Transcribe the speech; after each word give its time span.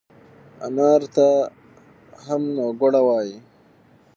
انار 0.65 1.01
ته 1.15 1.27
هم 2.25 2.41
نووګوړه 2.55 3.01
وای 3.07 3.29